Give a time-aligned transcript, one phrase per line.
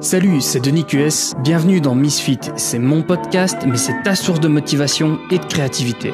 [0.00, 4.46] Salut, c'est Denis QS, bienvenue dans Misfit, c'est mon podcast, mais c'est ta source de
[4.46, 6.12] motivation et de créativité.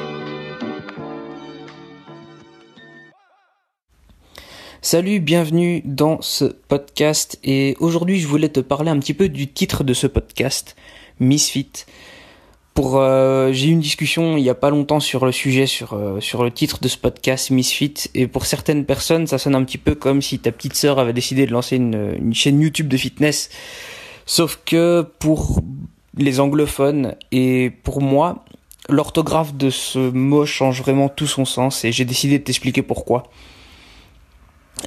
[4.81, 9.51] Salut, bienvenue dans ce podcast et aujourd'hui je voulais te parler un petit peu du
[9.51, 10.77] titre de ce podcast,
[11.19, 11.85] Misfit.
[12.73, 15.93] Pour euh, j'ai eu une discussion il y a pas longtemps sur le sujet sur
[15.93, 19.63] euh, sur le titre de ce podcast Misfit et pour certaines personnes ça sonne un
[19.63, 22.87] petit peu comme si ta petite sœur avait décidé de lancer une, une chaîne YouTube
[22.87, 23.51] de fitness
[24.25, 25.61] sauf que pour
[26.17, 28.43] les anglophones et pour moi
[28.89, 33.23] l'orthographe de ce mot change vraiment tout son sens et j'ai décidé de t'expliquer pourquoi.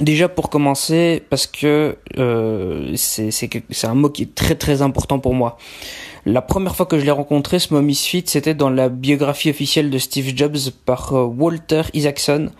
[0.00, 5.32] Déjà pour commencer, parce que euh, c'est un mot qui est très très important pour
[5.32, 5.56] moi.
[6.26, 9.88] La première fois que je l'ai rencontré, ce mot misfit, c'était dans la biographie officielle
[9.88, 12.50] de Steve Jobs par euh, Walter Isaacson.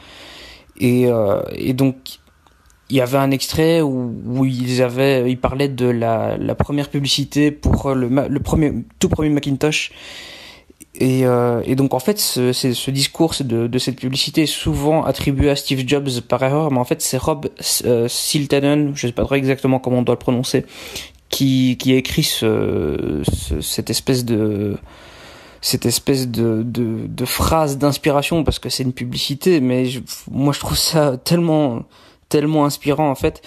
[0.78, 1.96] Et, euh, et donc
[2.88, 6.88] il y avait un extrait où, où ils avaient, ils parlaient de la, la première
[6.88, 9.90] publicité pour le, le premier, tout premier Macintosh
[10.98, 15.04] et, euh, et, donc en fait, ce, ce discours de, de, cette publicité est souvent
[15.04, 17.48] attribué à Steve Jobs par erreur, mais en fait c'est Rob
[17.84, 20.64] euh, Siltanen, je sais pas trop exactement comment on doit le prononcer,
[21.28, 24.76] qui, qui a écrit ce, ce, cette espèce de
[25.60, 30.00] cette espèce de, de, de phrase d'inspiration parce que c'est une publicité, mais je,
[30.30, 31.84] moi je trouve ça tellement
[32.28, 33.42] tellement inspirant en fait.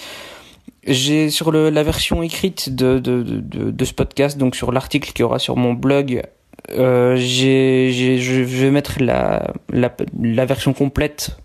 [0.86, 5.12] J'ai sur le, la version écrite de, de, de, de ce podcast, donc sur l'article
[5.14, 6.24] qui aura sur mon blog,
[6.72, 11.38] euh, je vais mettre la, version complète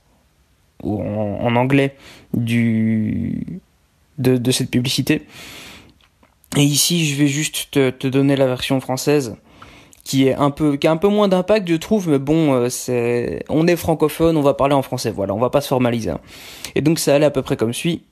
[0.83, 1.97] en, anglais
[2.35, 3.33] de,
[4.51, 5.23] cette publicité.
[6.57, 9.37] Et ici, je vais juste te, donner la version française
[10.05, 13.39] qui est un peu qui a un peu moins d'impact je trouve mais bon euh,
[13.49, 16.21] on est francophone on va parler en français voilà on va pas se formaliser hein.
[16.75, 18.03] et donc ça allait à peu près comme suit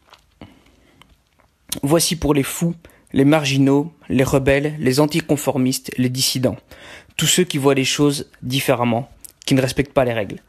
[1.83, 2.75] voici pour les fous
[3.13, 6.57] les marginaux, les rebelles, les anticonformistes, les dissidents,
[7.17, 9.09] tous ceux qui voient les choses différemment,
[9.45, 10.41] qui ne respectent pas les règles.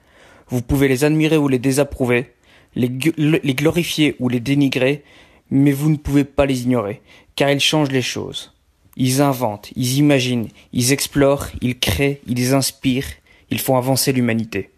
[0.49, 2.33] Vous pouvez les admirer ou les désapprouver,
[2.75, 5.03] les, glorifier ou les dénigrer,
[5.49, 7.01] mais vous ne pouvez pas les ignorer,
[7.35, 8.53] car ils changent les choses.
[8.95, 13.07] Ils inventent, ils imaginent, ils explorent, ils créent, ils inspirent,
[13.49, 14.69] ils font avancer l'humanité.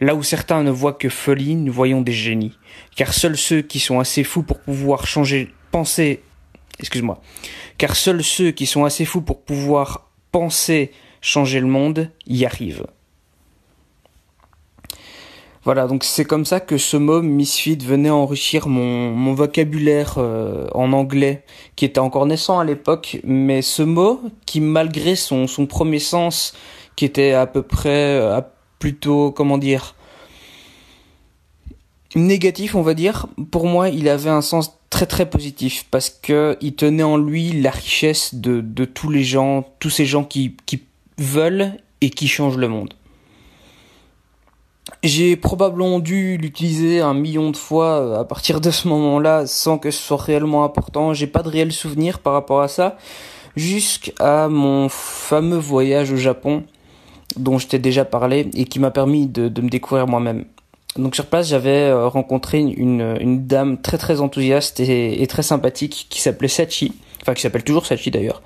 [0.00, 2.58] Là où certains ne voient que folie, nous voyons des génies,
[2.96, 6.22] car seuls ceux qui sont assez fous pour pouvoir changer, penser
[6.80, 7.20] excuse-moi,
[7.78, 10.90] car seuls ceux qui sont assez fous pour pouvoir penser
[11.22, 12.86] changer le monde y arrivent.
[15.64, 20.92] Voilà, donc c'est comme ça que ce mot misfit venait enrichir mon, vocabulaire euh, en
[20.92, 21.44] anglais,
[21.76, 26.52] qui était encore naissant à l'époque, mais ce mot, qui malgré son, premier sens,
[26.96, 28.40] qui était à peu près, euh,
[28.80, 29.94] plutôt, comment dire,
[32.16, 36.58] négatif, on va dire, pour moi, il avait un sens très très positif parce que
[36.60, 40.56] il tenait en lui la richesse de, tous les gens, tous ces gens qui
[41.18, 42.94] veulent et qui changent le monde.
[45.02, 49.78] J'ai probablement dû l'utiliser un million de fois euh, à partir de ce moment-là sans
[49.78, 51.12] que ce soit réellement important.
[51.12, 52.96] J'ai pas de réel souvenir par rapport à ça
[53.56, 56.64] jusqu'à mon fameux voyage au Japon
[57.36, 60.44] dont je t'ai déjà parlé et qui m'a permis de, de me découvrir moi-même.
[60.96, 65.42] Donc sur place, j'avais euh, rencontré une, une, dame très très enthousiaste et, et très
[65.42, 66.92] sympathique qui s'appelait Sachi,
[67.22, 68.42] enfin qui s'appelle toujours Sachi d'ailleurs.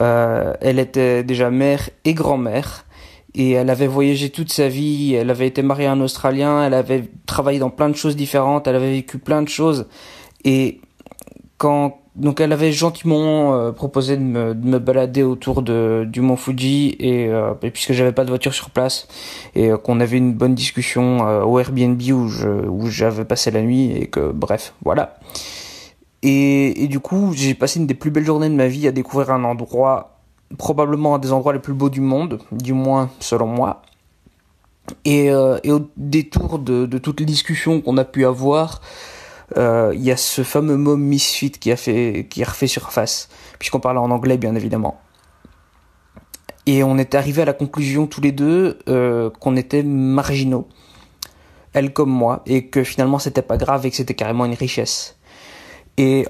[0.00, 2.84] Euh, elle était déjà mère et grand-mère
[3.34, 5.14] et elle avait voyagé toute sa vie.
[5.14, 6.64] Elle avait été mariée à un Australien.
[6.64, 8.66] Elle avait travaillé dans plein de choses différentes.
[8.66, 9.86] Elle avait vécu plein de choses
[10.44, 10.80] et
[11.58, 16.20] quand donc elle avait gentiment euh, proposé de me, de me, balader autour de, du
[16.20, 19.08] mont Fuji et, euh, puisque j'avais pas de voiture sur place
[19.56, 23.62] et euh, qu'on avait une bonne discussion au Airbnb où je où j'avais passé la
[23.62, 25.16] nuit et que bref voilà
[26.26, 29.30] et, du coup j'ai passé une des plus belles journées de ma vie à découvrir
[29.30, 30.18] un endroit
[30.58, 33.82] probablement un des endroits les plus beaux du monde du moins selon moi
[35.04, 38.80] et, et au détour de, toutes les discussions qu'on a pu avoir
[39.56, 43.28] euh, il y a ce fameux mot misfit qui a fait, qui a refait surface,
[43.58, 45.00] puisqu'on parle en anglais bien évidemment.
[46.66, 50.66] Et on est arrivé à la conclusion tous les deux euh, qu'on était marginaux,
[51.74, 55.16] elle comme moi, et que finalement c'était pas grave et que c'était carrément une richesse.
[55.96, 56.26] Et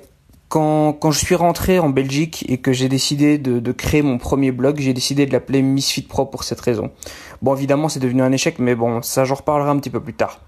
[0.49, 4.19] quand, quand je suis rentré en Belgique et que j'ai décidé de, de, créer mon
[4.19, 6.91] premier blog, j'ai décidé de l'appeler Misfit Pro pour cette raison.
[7.43, 10.15] Bon, évidemment, c'est devenu un échec, mais bon, ça j'en reparlerai un petit peu plus
[10.15, 10.41] tard.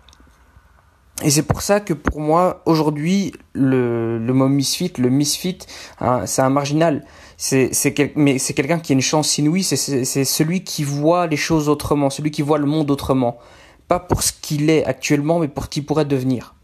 [1.25, 5.59] Et c'est pour ça que pour moi, aujourd'hui, le, le mot misfit, le misfit,
[6.01, 7.05] hein, c'est un marginal.
[7.39, 11.37] C'est, quel, mais c'est quelqu'un qui a une chance inouïe, c'est celui qui voit les
[11.37, 13.39] choses autrement, celui qui voit le monde autrement.
[13.89, 16.56] Pas pour ce qu'il est actuellement, mais pour ce qu'il pourrait devenir.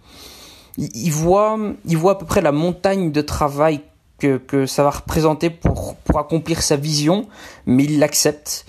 [0.79, 3.81] Il, voit, il voit à peu près la montagne de travail
[4.19, 7.29] que, que ça va représenter pour, pour accomplir sa vision,
[7.67, 8.65] mais il l'accepte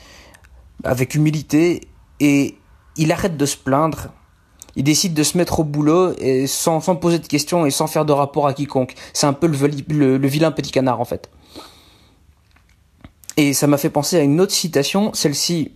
[0.83, 1.87] avec humilité
[2.19, 2.57] et
[2.97, 4.09] il arrête de se plaindre.
[4.75, 7.87] Il décide de se mettre au boulot et sans, sans poser de questions et sans
[7.87, 8.95] faire de rapport à quiconque.
[9.13, 11.29] C'est un peu le vilain petit canard en fait.
[13.37, 15.71] Et ça m'a fait penser à une autre citation, celle-ci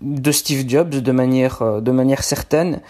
[0.00, 2.80] de Steve Jobs de manière, euh, de manière certaine,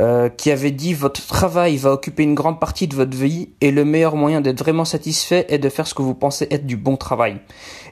[0.00, 3.70] euh, qui avait dit votre travail va occuper une grande partie de votre vie et
[3.70, 6.76] le meilleur moyen d'être vraiment satisfait est de faire ce que vous pensez être du
[6.76, 7.40] bon travail.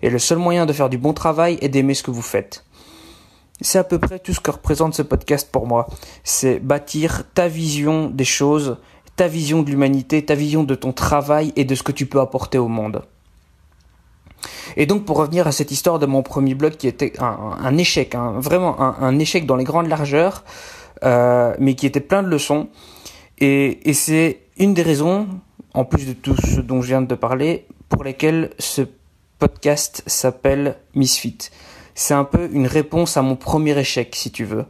[0.03, 2.65] Et le seul moyen de faire du bon travail est d'aimer ce que vous faites.
[3.61, 5.87] C'est à peu près tout ce que représente ce podcast pour moi.
[6.25, 8.77] C'est bâtir ta vision des choses,
[9.17, 12.21] ta vision de l'humanité, ta vision de ton travail et de ce que tu peux
[12.21, 13.03] apporter au monde.
[14.77, 18.15] Et donc pour revenir à cette histoire de mon premier blog qui était un, échec,
[18.15, 20.45] hein, vraiment un, échec dans les grandes largeurs,
[21.03, 22.69] euh, mais qui était plein de leçons.
[23.39, 25.29] Et, et c'est une des raisons,
[25.75, 28.83] en plus de tout ce dont je viens de parler, pour lesquelles ce
[29.39, 31.39] podcast s'appelle Misfit.
[31.95, 34.65] C'est un peu une réponse à mon premier échec, si tu veux.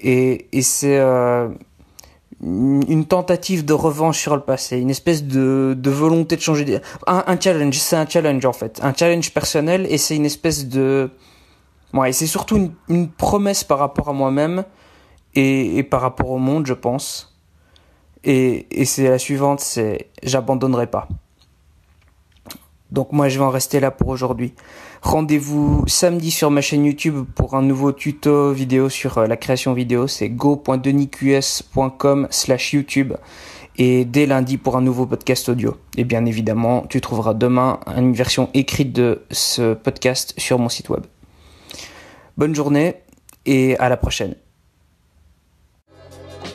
[0.00, 0.98] Et, et c'est...
[0.98, 1.48] Euh,
[2.42, 6.80] une tentative de revanche sur le passé, une espèce de, de volonté de changer.
[7.06, 11.10] Un, challenge, c'est un challenge en fait, un challenge personnel et c'est une espèce de.
[11.92, 14.64] Ouais, c'est surtout une, promesse par rapport à moi-même
[15.34, 17.38] et, par rapport au monde, je pense.
[18.24, 21.08] Et, et c'est la suivante, c'est j'abandonnerai pas.
[22.94, 24.54] Donc moi je vais en rester là pour aujourd'hui.
[25.02, 29.72] Rendez-vous samedi sur ma chaîne YouTube pour un nouveau tuto vidéo sur euh, la création
[29.74, 30.06] vidéo.
[30.06, 33.14] C'est go.denisqs.com slash YouTube.
[33.76, 35.76] Et dès lundi pour un nouveau podcast audio.
[35.96, 40.88] Et bien évidemment, tu trouveras demain une version écrite de ce podcast sur mon site
[40.88, 41.02] web.
[42.36, 42.94] Bonne journée
[43.44, 44.36] et à la prochaine.